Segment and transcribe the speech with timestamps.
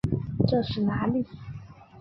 [0.47, 1.27] 这是哪里？